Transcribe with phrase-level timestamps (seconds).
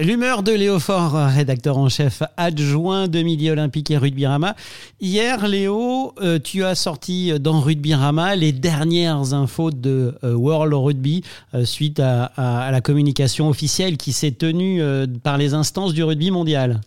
[0.00, 4.54] L'humeur de Léo Faure, rédacteur en chef adjoint de Midi Olympique et Rugby Rama.
[5.00, 10.72] Hier, Léo, euh, tu as sorti dans Rugby Rama les dernières infos de euh, World
[10.72, 12.30] Rugby euh, suite à,
[12.70, 14.80] la communication officielle qui s'est tenue
[15.24, 16.80] par les instances du rugby mondial.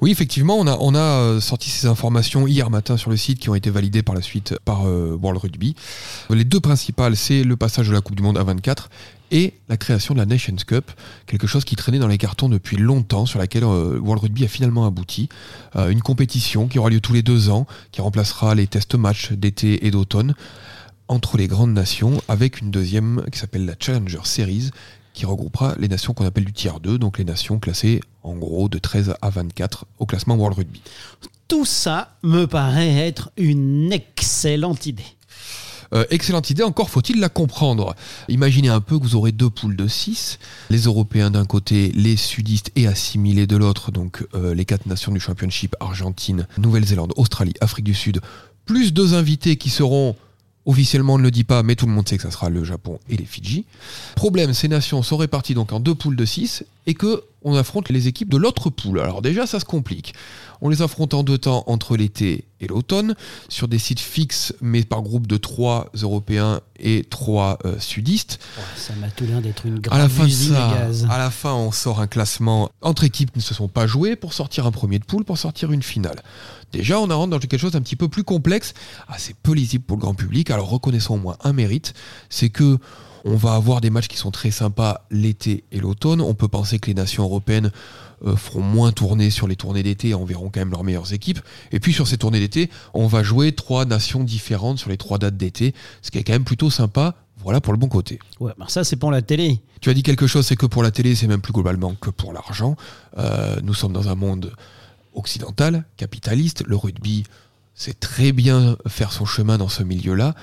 [0.00, 3.54] Oui, effectivement, on a, a sorti ces informations hier matin sur le site qui ont
[3.54, 5.74] été validées par la suite par World Rugby.
[6.30, 8.90] Les deux principales, c'est le passage de la Coupe du Monde à 24
[9.30, 10.90] et la création de la Nations Cup,
[11.26, 14.48] quelque chose qui traînait dans les cartons depuis longtemps, sur laquelle euh, World Rugby a
[14.48, 15.28] finalement abouti.
[15.76, 19.32] Euh, une compétition qui aura lieu tous les deux ans, qui remplacera les test matchs
[19.32, 20.34] d'été et d'automne
[21.08, 24.70] entre les grandes nations, avec une deuxième qui s'appelle la Challenger Series,
[25.18, 28.68] qui regroupera les nations qu'on appelle du tiers 2, donc les nations classées en gros
[28.68, 30.80] de 13 à 24 au classement World Rugby.
[31.48, 35.02] Tout ça me paraît être une excellente idée.
[35.92, 37.96] Euh, excellente idée, encore faut-il la comprendre.
[38.28, 40.38] Imaginez un peu que vous aurez deux poules de 6,
[40.70, 45.10] les Européens d'un côté, les sudistes et assimilés de l'autre, donc euh, les quatre nations
[45.10, 48.20] du championship, Argentine, Nouvelle-Zélande, Australie, Afrique du Sud,
[48.66, 50.14] plus deux invités qui seront
[50.68, 52.62] Officiellement, on ne le dit pas, mais tout le monde sait que ça sera le
[52.62, 53.64] Japon et les Fidji.
[54.16, 57.90] Problème, ces nations sont réparties donc en deux poules de 6 et que on affronte
[57.90, 58.98] les équipes de l'autre poule.
[58.98, 60.14] Alors déjà, ça se complique.
[60.60, 63.14] On les affronte en deux temps entre l'été et l'automne,
[63.48, 68.40] sur des sites fixes, mais par groupe de trois Européens et trois euh, sudistes.
[68.74, 70.72] ça m'a tout l'air d'être une grande à la fin de ça,
[71.08, 74.16] À la fin, on sort un classement entre équipes qui ne se sont pas jouées
[74.16, 76.22] pour sortir un premier de poule, pour sortir une finale.
[76.72, 78.74] Déjà, on rentre dans quelque chose d'un petit peu plus complexe,
[79.06, 80.50] assez peu lisible pour le grand public.
[80.50, 81.94] Alors reconnaissons au moins un mérite,
[82.30, 82.78] c'est que
[83.24, 86.20] on va avoir des matchs qui sont très sympas l'été et l'automne.
[86.20, 87.70] On peut penser que les nations européennes
[88.26, 91.40] euh, feront moins tourner sur les tournées d'été, enverront quand même leurs meilleures équipes.
[91.72, 95.18] Et puis sur ces tournées d'été, on va jouer trois nations différentes sur les trois
[95.18, 97.14] dates d'été, ce qui est quand même plutôt sympa.
[97.36, 98.18] Voilà pour le bon côté.
[98.40, 99.60] Ouais, ben ça c'est pour la télé.
[99.80, 102.10] Tu as dit quelque chose, c'est que pour la télé, c'est même plus globalement que
[102.10, 102.76] pour l'argent.
[103.16, 104.52] Euh, nous sommes dans un monde
[105.14, 106.64] occidental, capitaliste.
[106.66, 107.22] Le rugby,
[107.74, 110.34] c'est très bien faire son chemin dans ce milieu-là.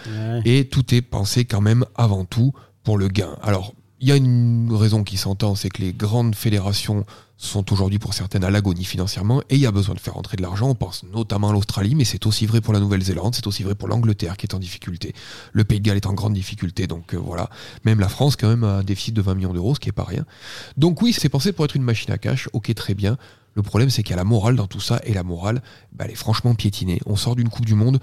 [0.45, 2.53] Et tout est pensé quand même avant tout
[2.85, 3.35] pour le gain.
[3.43, 7.05] Alors, il y a une raison qui s'entend, c'est que les grandes fédérations
[7.37, 10.37] sont aujourd'hui pour certaines à l'agonie financièrement et il y a besoin de faire entrer
[10.37, 10.69] de l'argent.
[10.69, 13.75] On pense notamment à l'Australie, mais c'est aussi vrai pour la Nouvelle-Zélande, c'est aussi vrai
[13.75, 15.13] pour l'Angleterre qui est en difficulté.
[15.51, 17.49] Le Pays de Galles est en grande difficulté, donc euh, voilà.
[17.83, 19.93] Même la France quand même a un déficit de 20 millions d'euros, ce qui est
[19.93, 20.25] pas rien.
[20.77, 23.17] Donc oui, c'est pensé pour être une machine à cash, ok très bien.
[23.55, 25.61] Le problème, c'est qu'il y a la morale dans tout ça, et la morale,
[25.93, 26.99] bah, elle est franchement piétinée.
[27.05, 27.99] On sort d'une Coupe du Monde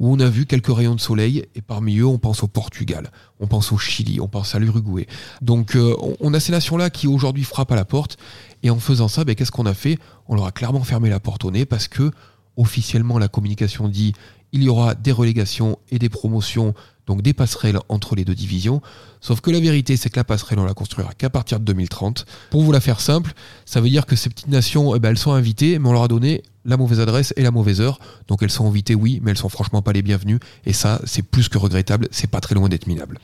[0.00, 3.10] où on a vu quelques rayons de soleil, et parmi eux, on pense au Portugal,
[3.38, 5.06] on pense au Chili, on pense à l'Uruguay.
[5.42, 8.18] Donc, euh, on a ces nations-là qui aujourd'hui frappent à la porte,
[8.62, 9.98] et en faisant ça, bah, qu'est-ce qu'on a fait?
[10.26, 12.10] On leur a clairement fermé la porte au nez parce que
[12.56, 14.12] officiellement, la communication dit
[14.52, 16.74] il y aura des relégations et des promotions
[17.06, 18.82] donc des passerelles entre les deux divisions.
[19.20, 22.26] Sauf que la vérité, c'est que la passerelle, on la construira qu'à partir de 2030.
[22.50, 23.32] Pour vous la faire simple,
[23.64, 26.02] ça veut dire que ces petites nations, eh ben, elles sont invitées, mais on leur
[26.02, 27.98] a donné la mauvaise adresse et la mauvaise heure.
[28.28, 30.40] Donc elles sont invitées, oui, mais elles sont franchement pas les bienvenues.
[30.66, 33.18] Et ça, c'est plus que regrettable, c'est pas très loin d'être minable.